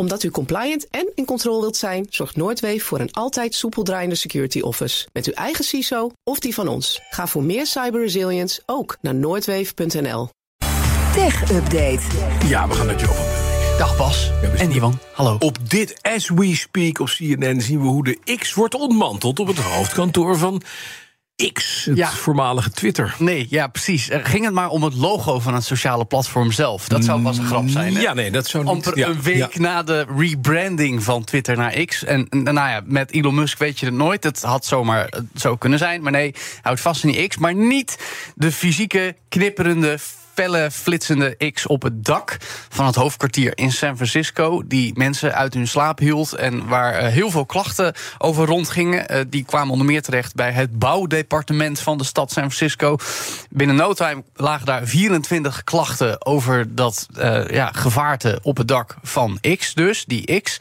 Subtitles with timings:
[0.00, 4.14] Omdat u compliant en in controle wilt zijn, zorgt Noordweef voor een altijd soepel draaiende
[4.14, 5.08] security office.
[5.12, 7.00] Met uw eigen CISO of die van ons.
[7.10, 10.28] Ga voor meer cyber resilience ook naar noordweef.nl.
[11.12, 12.00] Tech Update.
[12.46, 13.16] Ja, we gaan naar Job.
[13.78, 14.30] Dag Bas.
[14.56, 14.98] En Ivan.
[15.14, 15.36] Hallo.
[15.38, 19.46] Op dit As We Speak op CNN zien we hoe de X wordt ontmanteld op
[19.46, 20.62] het hoofdkantoor van
[21.52, 22.10] X, het Ja.
[22.10, 23.14] voormalige Twitter.
[23.18, 24.10] Nee, ja, precies.
[24.10, 26.88] Er ging het maar om het logo van het sociale platform zelf.
[26.88, 27.94] Dat zou pas een grap zijn.
[27.94, 28.00] Hè?
[28.00, 28.72] Ja, nee, dat zou niet...
[28.72, 29.60] Amper ja, een week ja.
[29.60, 32.04] na de rebranding van Twitter naar X.
[32.04, 34.24] En en, nou ja, met Elon Musk weet je het nooit.
[34.24, 36.02] Het had zomaar zo kunnen zijn.
[36.02, 37.36] Maar nee, houdt vast in die X.
[37.36, 37.98] Maar niet
[38.34, 39.98] de fysieke, knipperende,
[40.34, 42.36] felle, flitsende X op het dak
[42.68, 44.62] van het hoofdkwartier in San Francisco.
[44.66, 46.32] Die mensen uit hun slaap hield.
[46.32, 49.08] En waar eh, heel veel klachten over rondgingen.
[49.08, 52.96] Eh, die kwamen onder meer terecht bij het bouwdepartement van de stad San Francisco.
[53.50, 58.96] Binnen no time lagen daar 24 klachten over dat eh, ja, gevaarte op het dak
[59.02, 60.58] van X, dus die X.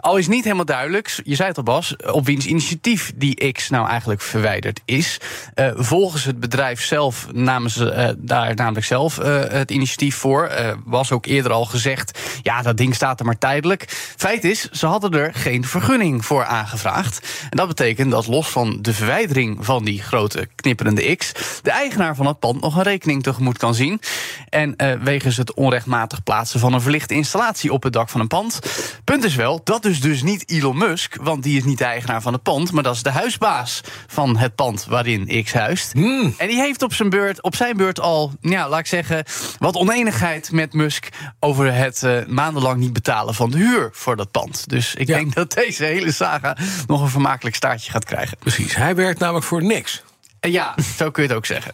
[0.00, 3.68] Al is niet helemaal duidelijk, je zei het al Bas, op wiens initiatief die X
[3.68, 5.20] nou eigenlijk verwijderd is.
[5.54, 10.50] Eh, volgens het bedrijf zelf namen ze eh, daar namelijk zelf eh, het initiatief voor.
[10.84, 13.84] Was ook eerder al gezegd, ja, dat ding staat er maar tijdelijk.
[14.16, 17.46] Feit is, ze hadden er geen vergunning voor aangevraagd.
[17.50, 22.16] En dat betekent dat los van de verwijdering van die grote knipperende X, de eigenaar
[22.16, 24.00] van het pand nog een rekening tegemoet kan zien.
[24.48, 28.58] En wegens het onrechtmatig plaatsen van een verlichte installatie op het dak van een pand.
[29.04, 32.22] Punt is wel, dat is dus niet Elon Musk, want die is niet de eigenaar
[32.22, 35.92] van het pand, maar dat is de huisbaas van het pand waarin X huist.
[35.92, 39.24] En die heeft op zijn, beurt, op zijn beurt al, ja, laat ik zeggen,
[39.58, 41.08] wat oneenigheid met Musk
[41.40, 44.68] over het eh, maandenlang niet betalen van de huur voor dat pand.
[44.68, 45.16] Dus ik Ja.
[45.16, 48.36] denk dat deze hele saga nog een vermakelijk staartje gaat krijgen.
[48.38, 50.02] Precies, hij werkt namelijk voor niks.
[50.40, 51.72] En ja, zo kun je het ook zeggen.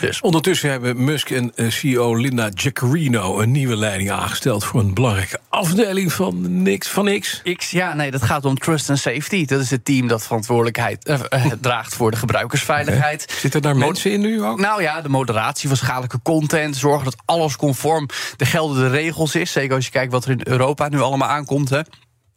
[0.00, 4.94] Dus Ondertussen hebben Musk en eh, CEO Linda Jaccarino een nieuwe leiding aangesteld voor een
[4.94, 6.88] belangrijke afdeling van niks.
[6.88, 7.42] Van X.
[7.56, 9.44] X, ja, nee, dat gaat om trust and safety.
[9.44, 13.34] Dat is het team dat verantwoordelijkheid eh, eh, draagt voor de gebruikersveiligheid.
[13.38, 14.60] Zitten daar mensen in nu ook?
[14.60, 16.76] Nou ja, de moderatie van schadelijke content.
[16.76, 19.52] Zorgen dat alles conform de geldende regels is.
[19.52, 21.70] Zeker als je kijkt wat er in Europa nu allemaal aankomt.
[21.70, 21.80] Hè.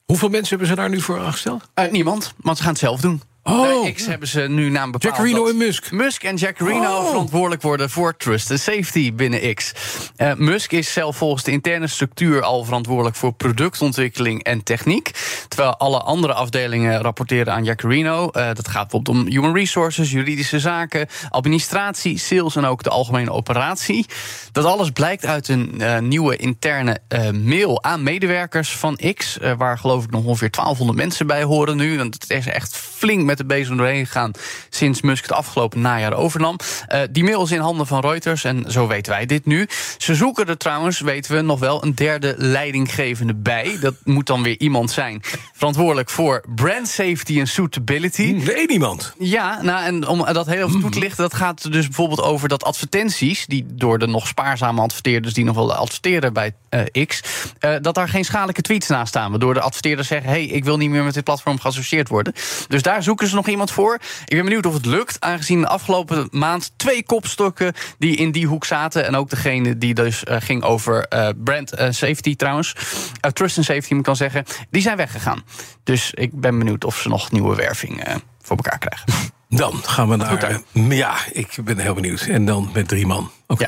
[0.06, 1.70] Hoeveel mensen hebben ze daar nu voor aangesteld?
[1.74, 3.22] Eh, niemand, want ze gaan het zelf doen.
[3.44, 3.82] Oh.
[3.82, 5.32] Bij X hebben ze nu naam bepaald.
[5.34, 5.92] Dat en Musk.
[5.92, 7.08] Musk en Jaccarino Oh.
[7.08, 9.74] verantwoordelijk worden voor trust en safety binnen X.
[10.16, 15.12] Eh, Musk is zelf volgens de interne structuur al verantwoordelijk voor productontwikkeling en techniek.
[15.48, 18.30] Terwijl alle andere afdelingen rapporteren aan Jaccarino.
[18.30, 23.32] Eh, dat gaat bijvoorbeeld om human resources, juridische zaken, administratie, sales en ook de algemene
[23.32, 24.06] operatie.
[24.52, 27.00] Dat alles blijkt uit een eh, nieuwe interne
[27.34, 29.38] mail aan medewerkers van X.
[29.58, 31.98] waar geloof ik nog ongeveer 1200 mensen bij horen nu.
[31.98, 34.32] Want het is echt flink met de bezem doorheen gegaan
[34.70, 36.56] sinds Musk het afgelopen najaar overnam.
[36.88, 39.68] Eh, die mail is in handen van Reuters en zo weten wij dit nu.
[39.98, 43.78] Ze zoeken er trouwens, weten we, nog wel een derde leidinggevende bij.
[43.82, 45.22] Dat moet dan weer iemand zijn
[45.54, 48.32] verantwoordelijk voor brand safety en suitability.
[48.32, 49.14] Nee, niemand.
[49.20, 52.48] Ja, nou, en om dat heel even toe te lichten, dat gaat dus bijvoorbeeld over
[52.48, 57.22] dat advertenties, die door de nog spaarzame adverteerders die nog wel adverteren bij eh, X,
[57.60, 59.30] eh, dat daar geen schadelijke tweets naast staan.
[59.30, 62.34] Waardoor de adverteerders zeggen: hé, hey, ik wil niet meer met dit platform geassocieerd worden.
[62.68, 63.94] Dus daar zoeken ze nog iemand voor.
[64.26, 68.48] Ik ben benieuwd of het lukt, aangezien de afgelopen maand twee kopstokken die in die
[68.48, 69.06] hoek zaten.
[69.06, 72.76] En ook degene die dus eh, ging over eh, brand eh, safety trouwens.
[73.34, 74.46] Trust and safety moet ik dan zeggen.
[74.70, 75.44] Die zijn weggegaan.
[75.84, 78.04] Dus ik ben benieuwd of ze nog nieuwe werving
[78.42, 79.06] voor elkaar krijgen.
[79.50, 80.62] Dan gaan we naar.
[80.72, 82.22] Ja, ik ben heel benieuwd.
[82.22, 83.32] En dan met drie man.
[83.48, 83.68] Oké.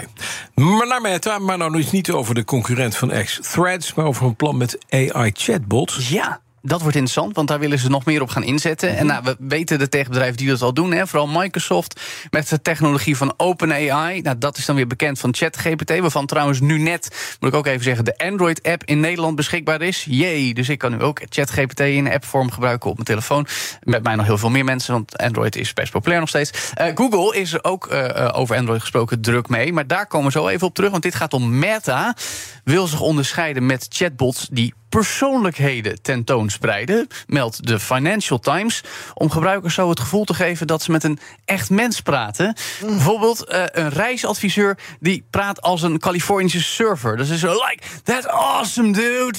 [0.55, 4.35] Maar naar Meta, maar nou niet over de concurrent van X Threads, maar over een
[4.35, 6.09] plan met AI chatbots.
[6.09, 6.41] Ja.
[6.67, 8.97] Dat wordt interessant, want daar willen ze nog meer op gaan inzetten.
[8.97, 12.61] En nou, we weten de techbedrijven die dat al doen, hè, vooral Microsoft met de
[12.61, 14.21] technologie van OpenAI.
[14.21, 17.65] Nou, dat is dan weer bekend van ChatGPT, waarvan trouwens nu net, moet ik ook
[17.65, 20.05] even zeggen, de Android-app in Nederland beschikbaar is.
[20.09, 23.47] Jee, dus ik kan nu ook ChatGPT in appvorm gebruiken op mijn telefoon.
[23.83, 26.71] Met mij nog heel veel meer mensen, want Android is best populair nog steeds.
[26.73, 30.25] Eh, Google is er ook eh, eh, over Android gesproken druk mee, maar daar komen
[30.25, 32.15] we zo even op terug, want dit gaat om Meta.
[32.63, 38.83] Wil zich onderscheiden met chatbots die persoonlijkheden tentoonspreiden, meldt de Financial Times.
[39.13, 42.55] Om gebruikers zo het gevoel te geven dat ze met een echt mens praten.
[42.81, 47.17] Bijvoorbeeld eh, een reisadviseur die praat als een Californische surfer.
[47.17, 49.37] Dus is zo, like, that's awesome, dude.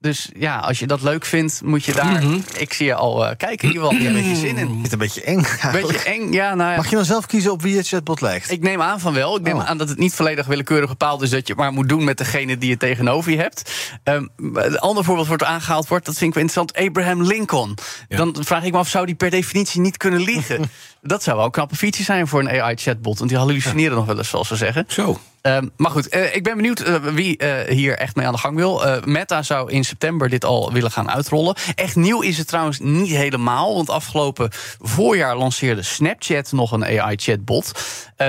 [0.00, 2.22] Dus ja, als je dat leuk vindt, moet je daar.
[2.56, 3.68] Ik zie je al eh, kijken.
[3.68, 4.80] In ieder geval, een beetje zin in.
[4.82, 5.42] Het een beetje eng.
[5.44, 5.86] eigenlijk.
[5.86, 6.76] Beetje eng, ja, nou ja.
[6.76, 8.50] Mag je dan zelf kiezen op wie je chatbot lijkt?
[8.50, 9.36] Ik neem aan van wel.
[9.36, 9.68] Ik neem Oh.
[9.68, 12.18] aan dat het niet volledig willekeurig bepaald is dat je het maar moet doen met
[12.18, 13.72] degene die je tegenover je hebt.
[14.04, 17.74] Ehm, een ander voorbeeld wordt aangehaald wordt, dat vind ik wel interessant, Abraham Lincoln.
[18.08, 20.70] Dan vraag ik me af, zou die per definitie niet kunnen liegen?
[21.02, 24.18] dat zou wel een knappe feature zijn voor een AI-chatbot, want die hallucineren nog wel
[24.18, 24.84] eens, zoals ze zeggen.
[24.88, 25.20] Zo.
[25.42, 28.38] Ehm, maar goed, eh, ik ben benieuwd eh, wie eh, hier echt mee aan de
[28.38, 28.82] gang wil.
[29.04, 31.54] Meta zou in september dit al willen gaan uitrollen.
[31.74, 33.74] Echt nieuw is het trouwens niet helemaal.
[33.74, 34.50] Want afgelopen
[34.80, 37.72] voorjaar lanceerde Snapchat nog een AI-chatbot.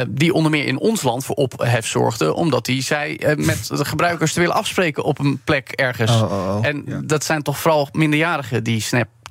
[0.09, 2.33] die onder meer in ons land voor ophef zorgde.
[2.33, 6.11] Omdat hij zei met de gebruikers te willen afspreken op een plek ergens.
[6.11, 6.65] Oh, oh, oh.
[6.65, 7.01] En Ja.
[7.03, 8.81] dat zijn toch vooral minderjarigen die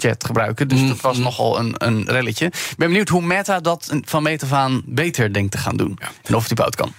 [0.01, 0.69] Snapchat gebruiken.
[0.69, 2.47] Dus dat was nogal een, een relletje.
[2.47, 5.99] Ik ben benieuwd hoe Meta dat van meet af aan beter denkt te gaan doen.
[6.23, 6.93] En of het überhaupt kan.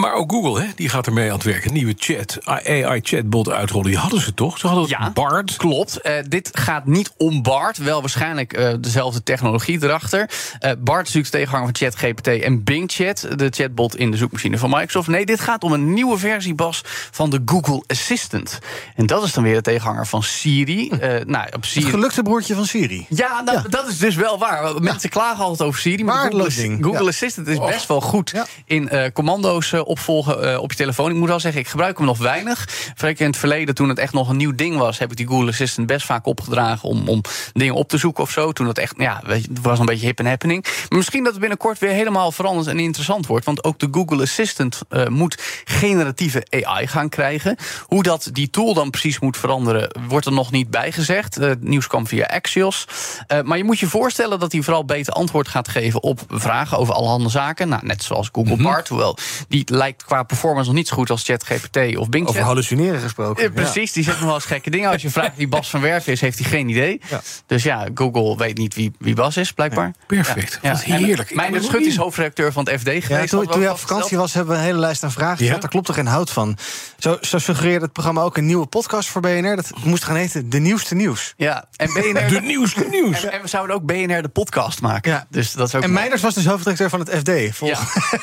[0.00, 1.72] Maar ook Google, hè, die gaat ermee aan het werken.
[1.72, 3.86] Nieuwe chat, AI-chatbot uitrollen.
[3.86, 4.58] Die hadden ze toch?
[4.58, 5.10] Ze hadden Ja.
[5.10, 5.56] Bard.
[5.56, 6.00] Klopt.
[6.00, 7.76] Eh, dit gaat niet om BART.
[7.76, 10.30] Wel waarschijnlijk eh, dezelfde technologie erachter.
[10.58, 13.26] Eh BART is natuurlijk de tegenhanger van ChatGPT en Bing Chat.
[13.36, 15.08] De chatbot in de zoekmachine van Microsoft.
[15.08, 18.58] Nee, dit gaat om een nieuwe versie, Bas, van de Google Assistant.
[18.94, 20.88] En dat is dan weer de tegenhanger van Siri.
[20.88, 21.90] Eh nou, op Het Siri...
[21.90, 23.06] gelukte broertje van Siri.
[23.08, 23.64] Ja, nou, Ja.
[23.68, 24.80] dat is dus wel waar.
[24.82, 26.04] Mensen klagen altijd over Siri.
[26.04, 26.84] Maar Google, ding.
[26.84, 27.08] Google Ja.
[27.08, 28.32] Assistant is best wel goed
[28.64, 31.10] in eh, commando's eh, opvolgen eh, op je telefoon.
[31.10, 32.68] Ik moet wel zeggen, ik gebruik hem nog weinig.
[32.96, 34.98] Zeker in het verleden, toen het echt nog een nieuw ding was...
[34.98, 36.88] heb ik die Google Assistant best vaak opgedragen...
[36.88, 37.22] om, om
[37.52, 38.52] dingen op te zoeken of zo.
[38.52, 39.22] Toen dat echt, ja,
[39.62, 40.62] was een beetje hip en happening.
[40.62, 43.44] Maar misschien dat het binnenkort weer helemaal veranderd en interessant wordt.
[43.44, 47.56] Want ook de Google Assistant moet generatieve AI gaan krijgen.
[47.86, 49.90] Hoe dat die tool dan precies moet veranderen...
[50.08, 51.34] wordt er nog niet bijgezegd.
[51.34, 52.86] Het nieuws kwam via Axios.
[53.26, 56.02] Eh, maar je moet je voorstellen dat hij vooral beter antwoord gaat geven...
[56.02, 57.68] op vragen over allerhande zaken.
[57.68, 58.88] Nou, net zoals Google Bart.
[58.88, 59.18] Hoewel,
[59.48, 63.52] die lijkt qua performance nog niet zo goed als ChatGPT of Bing Over hallucineren gesproken.
[63.52, 64.90] Precies, die zegt nog wel eens gekke dingen.
[64.90, 67.00] Als je vraagt wie Bas van Werven is, heeft hij geen idee.
[67.08, 67.20] Ja.
[67.46, 69.94] Dus ja, Google weet niet wie, wie Bas is, blijkbaar.
[70.06, 70.58] Perfect.
[70.62, 70.70] Ja.
[70.70, 71.34] Wat heerlijk.
[71.34, 73.28] Mijn Schut is hoofdredacteur van het FD geweest.
[73.28, 75.36] Toen, toen je op vakantie was, hebben we een hele lijst aan vragen Ja?
[75.36, 75.60] gesteld.
[75.60, 76.56] Daar klopt er geen hout van.
[76.98, 79.56] Zo, zo suggereerde het programma ook een nieuwe podcast voor BNR.
[79.56, 81.34] Dat moest gaan heten De Nieuwste Nieuws.
[81.36, 82.07] Ja, en BNR...
[82.14, 83.24] De nieuwste nieuws.
[83.24, 85.10] En, en we zouden ook BNR de podcast maken.
[85.12, 85.26] Ja.
[85.30, 86.00] Dus dat is ook En mooi.
[86.00, 87.56] Meinders was dus hoofdredacteur van het FD.
[87.56, 87.78] Vol- Ja,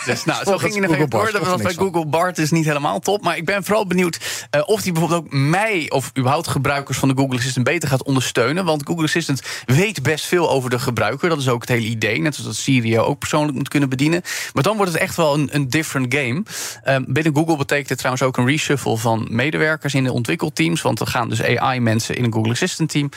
[0.05, 1.31] dus nou, zo ging je nog even door.
[1.31, 1.73] Dat was bij.
[1.73, 3.21] Google Bart is niet helemaal top.
[3.23, 5.85] Maar ik ben vooral benieuwd eh, of die bijvoorbeeld ook mij...
[5.89, 8.65] of überhaupt gebruikers van de Google Assistant beter gaat ondersteunen.
[8.65, 11.29] Want Google Assistant weet best veel over de gebruiker.
[11.29, 12.21] Dat is ook het hele idee.
[12.21, 14.21] Net zoals dat Siri ook persoonlijk moet kunnen bedienen.
[14.53, 16.43] Maar dan wordt het echt wel een, een different game.
[16.83, 20.81] Eh, binnen Google betekent het trouwens ook een reshuffle van medewerkers in de ontwikkelteams.
[20.81, 23.09] Want er gaan dus AI-mensen in een Google Assistant team.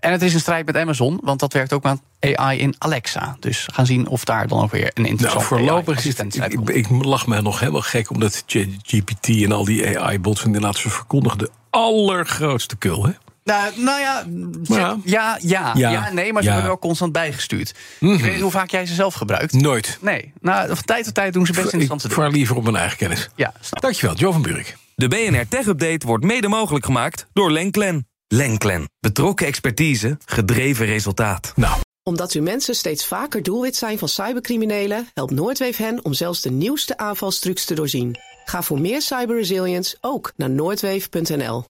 [0.00, 3.36] En het is een strijd met Amazon, want dat werkt ook met AI in Alexa.
[3.40, 6.34] Dus we gaan zien of daar dan ook weer een Nou, interessante voorlopig is het,
[6.36, 8.44] ik, ik, ik lach me nog helemaal gek omdat
[8.82, 13.04] GPT en al die AI-bots inderdaad ze verkondigen de allergrootste kul.
[13.06, 13.12] Hè?
[13.44, 14.24] Nou, nou ja,
[14.62, 14.96] Ja.
[15.04, 16.12] ja, ja, ja, Ja.
[16.12, 16.54] nee, maar ze Ja.
[16.54, 17.70] worden wel constant bijgestuurd.
[18.00, 19.52] Ik weet niet hoe vaak jij ze zelf gebruikt.
[19.52, 19.98] Nooit.
[20.00, 22.22] Nee, nou, van tijd tot tijd doen ze best Ik interessante dingen.
[22.22, 23.28] vaar liever op mijn eigen kennis.
[23.36, 23.82] Ja, snap.
[23.82, 24.74] Dankjewel, Jo van Burg.
[24.94, 28.08] De BNR Tech Update wordt mede mogelijk gemaakt door Lenklen.
[28.32, 28.90] Lenklen.
[29.00, 31.52] Betrokken expertise, gedreven resultaat.
[31.56, 36.40] Nou, Omdat uw mensen steeds vaker doelwit zijn van cybercriminelen, helpt Noordweef hen om zelfs
[36.40, 38.16] de nieuwste aanvalstrucs te doorzien.
[38.44, 41.64] Ga voor meer cyberresilience ook naar noordweef.nl.